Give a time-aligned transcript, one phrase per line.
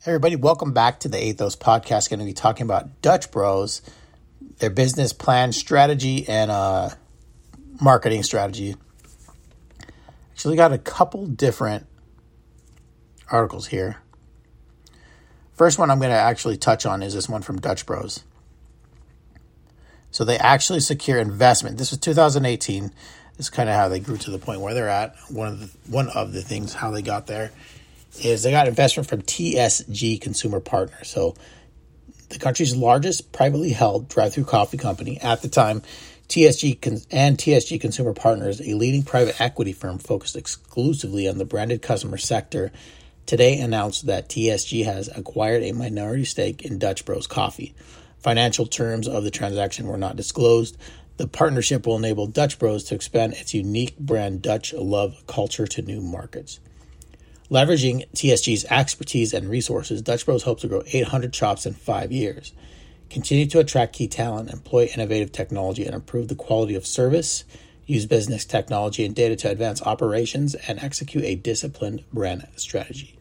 [0.00, 2.08] Hey everybody, welcome back to the Athos podcast.
[2.08, 3.82] Going to be talking about Dutch Bros,
[4.58, 6.90] their business plan, strategy, and uh,
[7.80, 8.76] marketing strategy.
[10.30, 11.88] Actually, got a couple different
[13.28, 13.96] articles here.
[15.54, 18.22] First one I'm going to actually touch on is this one from Dutch Bros.
[20.12, 21.76] So they actually secure investment.
[21.76, 22.84] This was 2018.
[23.36, 25.16] This is kind of how they grew to the point where they're at.
[25.28, 27.50] One of the one of the things how they got there
[28.22, 31.08] is they got investment from TSG Consumer Partners.
[31.08, 31.34] So
[32.28, 35.82] the country's largest privately held drive-through coffee company at the time,
[36.28, 41.80] TSG and TSG Consumer Partners, a leading private equity firm focused exclusively on the branded
[41.80, 42.70] customer sector,
[43.24, 47.74] today announced that TSG has acquired a minority stake in Dutch Bros Coffee.
[48.18, 50.76] Financial terms of the transaction were not disclosed.
[51.16, 55.82] The partnership will enable Dutch Bros to expand its unique brand Dutch Love culture to
[55.82, 56.60] new markets.
[57.50, 62.52] Leveraging TSG's expertise and resources, Dutch Bros hopes to grow 800 shops in five years,
[63.08, 67.44] continue to attract key talent, employ innovative technology, and improve the quality of service,
[67.86, 73.18] use business technology and data to advance operations, and execute a disciplined brand strategy.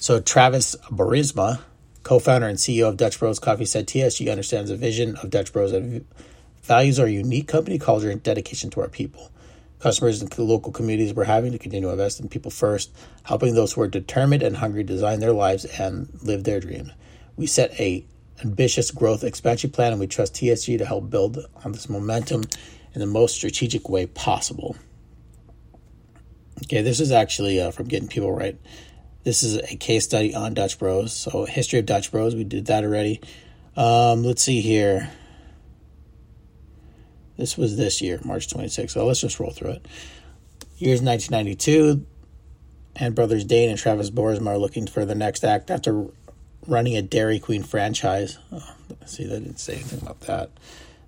[0.00, 1.60] So, Travis Boersma,
[2.02, 5.52] co founder and CEO of Dutch Bros Coffee, said TSG understands the vision of Dutch
[5.52, 6.04] Bros and
[6.64, 9.30] values our unique company culture and dedication to our people
[9.78, 13.72] customers and local communities we're having to continue to invest in people first, helping those
[13.72, 16.90] who are determined and hungry design their lives and live their dreams.
[17.36, 18.04] We set a
[18.42, 22.44] ambitious growth expansion plan and we trust TSG to help build on this momentum
[22.94, 24.76] in the most strategic way possible.
[26.64, 28.58] Okay, this is actually uh, from Getting People Right.
[29.24, 31.12] This is a case study on Dutch Bros.
[31.12, 32.34] So, history of Dutch Bros.
[32.34, 33.20] We did that already.
[33.76, 35.10] Um, let's see here.
[37.36, 38.90] This was this year, March 26th.
[38.90, 39.86] So let's just roll through it.
[40.78, 42.04] Year's 1992,
[42.96, 46.06] and brothers Dane and Travis Boersma are looking for the next act after
[46.66, 48.38] running a Dairy Queen franchise.
[48.52, 48.74] Oh,
[49.06, 50.50] see, they didn't say anything about that.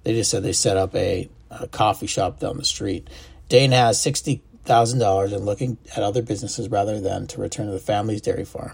[0.04, 3.08] They just said they set up a, a coffee shop down the street.
[3.48, 7.72] Dane has sixty thousand dollars and looking at other businesses rather than to return to
[7.72, 8.72] the family's dairy farm.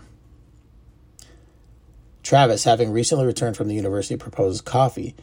[2.23, 5.15] Travis, having recently returned from the university, proposes coffee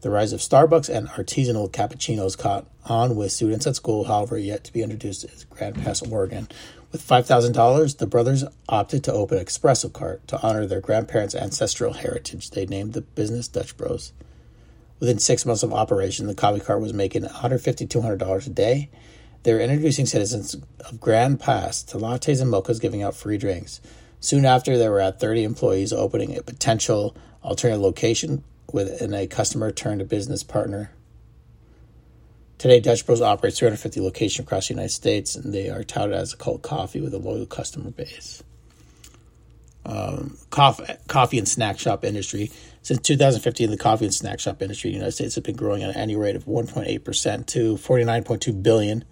[0.00, 4.64] the rise of Starbucks and artisanal cappuccinos caught on with students at school, however, yet
[4.64, 6.48] to be introduced as Grants Pass, Oregon.
[6.92, 11.94] With $5,000, the brothers opted to open an espresso cart to honor their grandparents' ancestral
[11.94, 12.50] heritage.
[12.50, 14.12] They named the business Dutch Bros.
[15.00, 18.90] Within six months of operation, the coffee cart was making $150 $200 a day.
[19.42, 23.80] They were introducing citizens of Grants Pass to lattes and mochas, giving out free drinks.
[24.20, 29.70] Soon after, they were at 30 employees opening a potential alternative location within a customer
[29.70, 30.90] turned a business partner.
[32.58, 36.32] Today, Dutch Bros operates 350 locations across the United States, and they are touted as
[36.32, 38.42] a cult coffee with a loyal customer base.
[39.86, 42.50] Um, coffee, coffee and snack shop industry.
[42.82, 45.82] Since 2015, the coffee and snack shop industry in the United States has been growing
[45.84, 49.04] at an annual rate of 1.8% to 49.2 billion.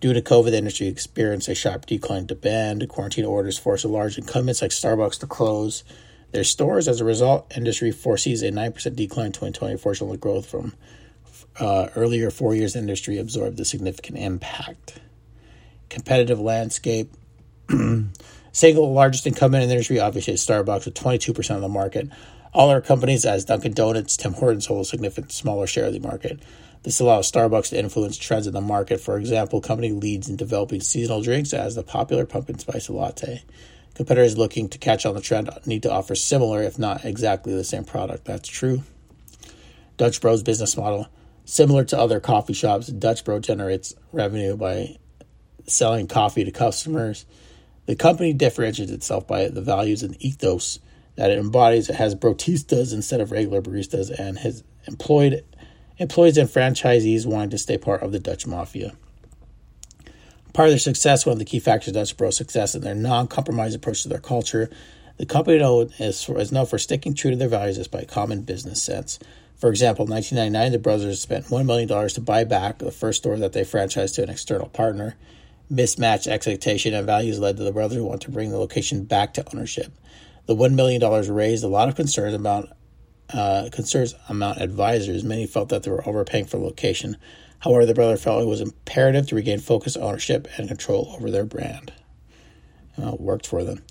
[0.00, 2.88] Due to COVID, the industry experienced a sharp decline in demand.
[2.88, 5.84] Quarantine orders forced large incumbents like Starbucks to close
[6.32, 6.88] their stores.
[6.88, 9.76] As a result, industry foresees a 9% decline in 2020.
[9.76, 10.74] Fortunately, growth from
[11.58, 15.00] uh, earlier four years industry absorbed the significant impact.
[15.88, 17.12] Competitive landscape.
[18.52, 22.08] Single largest incumbent in the industry, obviously, is Starbucks with 22% of the market.
[22.52, 26.00] All our companies, as Dunkin' Donuts, Tim Hortons, hold a significant smaller share of the
[26.00, 26.40] market.
[26.82, 29.00] This allows Starbucks to influence trends in the market.
[29.00, 33.44] For example, company leads in developing seasonal drinks as the popular pumpkin spice latte.
[33.94, 37.64] Competitors looking to catch on the trend need to offer similar, if not exactly the
[37.64, 38.24] same product.
[38.24, 38.82] That's true.
[39.96, 41.08] Dutch Bros business model.
[41.44, 44.96] Similar to other coffee shops, Dutch Bro generates revenue by
[45.66, 47.26] selling coffee to customers.
[47.86, 50.78] The company differentiates itself by the values and ethos
[51.16, 51.90] that it embodies.
[51.90, 55.44] It has brotistas instead of regular baristas and has employed
[55.98, 58.94] employees and franchisees wanting to stay part of the Dutch mafia.
[60.52, 62.94] Part of their success, one of the key factors of Dutch Bros' success, is their
[62.94, 64.68] non-compromise approach to their culture.
[65.16, 69.18] The company is, is known for sticking true to their values despite common business sense.
[69.56, 73.36] For example, in 1999, the brothers spent $1 million to buy back the first store
[73.36, 75.16] that they franchised to an external partner.
[75.68, 79.44] Mismatched expectation and values led to the brothers want to bring the location back to
[79.52, 79.92] ownership.
[80.46, 81.00] The $1 million
[81.32, 82.70] raised a lot of concerns about
[83.32, 85.22] uh, concerns among advisors.
[85.22, 87.18] Many felt that they were overpaying for the location.
[87.60, 91.44] However, the brother felt it was imperative to regain focus, ownership, and control over their
[91.44, 91.92] brand.
[92.96, 93.82] It worked for them.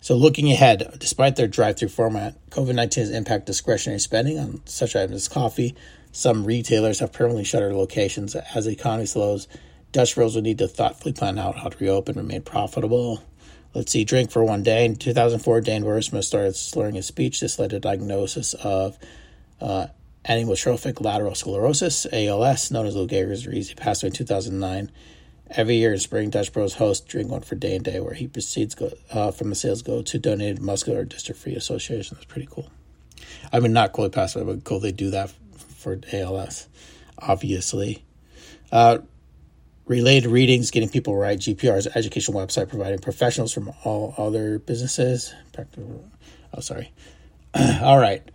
[0.00, 4.62] So, looking ahead, despite their drive through format, COVID 19 has impacted discretionary spending on
[4.64, 5.74] such items as coffee.
[6.12, 8.34] Some retailers have permanently shuttered locations.
[8.34, 9.48] As the economy slows,
[9.90, 13.22] Dutch Bros will need to thoughtfully plan out how to reopen and remain profitable.
[13.74, 14.84] Let's see, drink for one day.
[14.84, 17.40] In 2004, Dan Boersma started slurring his speech.
[17.40, 18.98] This led to diagnosis of
[19.60, 19.88] uh,
[20.28, 23.70] amyotrophic lateral sclerosis, ALS, known as Lou Gehrig's disease.
[23.70, 24.90] He passed away in 2009.
[25.50, 28.28] Every year in spring, Dutch Bros host Drink One for Day and Day, where he
[28.28, 32.16] proceeds go, uh, from the sales go to donated muscular dystrophy association.
[32.16, 32.70] That's pretty cool.
[33.50, 35.32] I mean, not cool passed away, but cool they do that
[35.78, 36.68] for ALS,
[37.18, 38.04] obviously.
[38.70, 38.98] Uh,
[39.86, 41.38] related readings, getting people right.
[41.38, 45.32] GPR is educational website providing professionals from all other businesses.
[46.54, 46.92] Oh, sorry.
[47.80, 48.30] all right.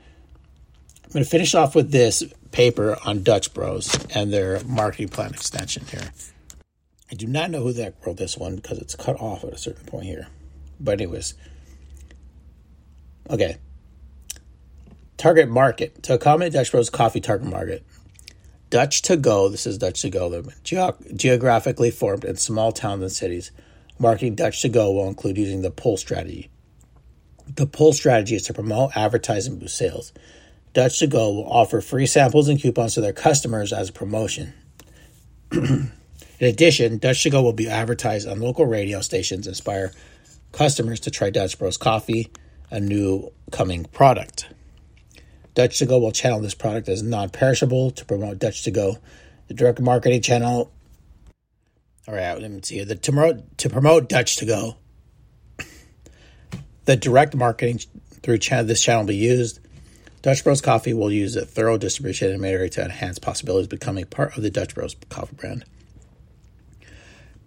[1.13, 5.29] I'm going to finish off with this paper on Dutch Bros and their marketing plan
[5.29, 6.09] extension here.
[7.11, 9.57] I do not know who that wrote this one because it's cut off at a
[9.59, 10.25] certain point here.
[10.79, 11.35] But anyways,
[13.29, 13.57] okay.
[15.17, 17.85] Target market to accommodate Dutch Bros Coffee target market.
[18.71, 19.49] Dutch to go.
[19.49, 20.31] This is Dutch to go.
[20.31, 23.51] They're ge- geographically formed in small towns and cities.
[23.99, 26.49] Marketing Dutch to go will include using the pull strategy.
[27.45, 30.11] The pull strategy is to promote, advertise, and boost sales.
[30.73, 34.53] Dutch to go will offer free samples and coupons to their customers as a promotion.
[35.51, 35.91] In
[36.39, 39.91] addition, Dutch to Go will be advertised on local radio stations, to inspire
[40.51, 42.31] customers to try Dutch Bros Coffee,
[42.71, 44.49] a new coming product.
[45.53, 48.97] Dutch to Go will channel this product as non perishable to promote Dutch to Go.
[49.47, 50.71] The direct marketing channel.
[52.07, 52.83] All right, let me see.
[52.83, 54.75] The, to, promote, to promote Dutch to Go,
[56.85, 57.79] the direct marketing
[58.23, 59.59] through channel, this channel will be used.
[60.23, 64.37] Dutch Bros Coffee will use a thorough distribution and area to enhance possibilities becoming part
[64.37, 65.65] of the Dutch Bros Coffee brand.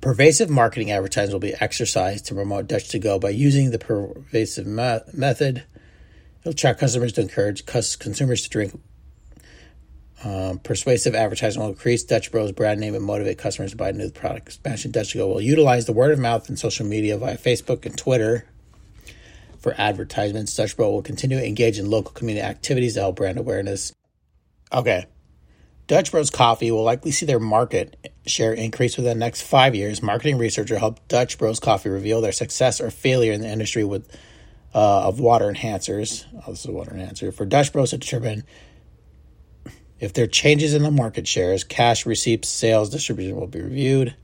[0.03, 4.67] Pervasive marketing advertising will be exercised to promote Dutch to Go by using the pervasive
[4.67, 5.65] me- method.
[6.41, 8.79] It'll attract customers to encourage cus- consumers to drink.
[10.23, 14.11] Um, persuasive advertising will increase Dutch Bros brand name and motivate customers to buy new
[14.11, 14.57] products.
[14.57, 17.87] Expansion Dutch to Go will utilize the word of mouth and social media via Facebook
[17.87, 18.45] and Twitter
[19.67, 20.55] for advertisements.
[20.55, 23.93] Dutch Bros will continue to engage in local community activities to help brand awareness.
[24.73, 25.07] Okay.
[25.89, 30.05] Dutch Bros Coffee will likely see their market share increase within the next five years.
[30.05, 34.09] Marketing researcher helped Dutch Bros Coffee reveal their success or failure in the industry with
[34.73, 36.25] uh, of water enhancers.
[36.47, 38.45] Oh, this is a water enhancer for Dutch Bros to determine
[39.99, 41.65] if there are changes in the market shares.
[41.65, 44.15] Cash receipts, sales, distribution will be reviewed.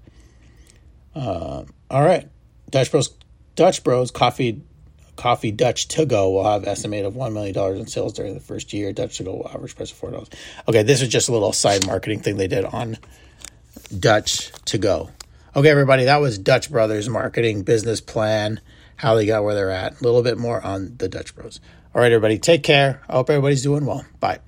[1.17, 2.29] Uh, all right,
[2.71, 3.13] Dutch Bros
[3.57, 4.63] Dutch Bros Coffee
[5.23, 8.73] Coffee Dutch to go will have estimated of $1 million in sales during the first
[8.73, 8.93] year.
[8.93, 10.29] Dutch to go will average price of $4.
[10.67, 12.99] Okay, this is just a little side marketing thing they did on
[13.97, 15.11] Dutch to go.
[15.55, 18.61] Okay, everybody, that was Dutch Brothers marketing business plan,
[18.97, 20.01] how they got where they're at.
[20.01, 21.61] A little bit more on the Dutch Bros.
[21.95, 23.01] All right, everybody, take care.
[23.09, 24.05] I hope everybody's doing well.
[24.19, 24.41] Bye.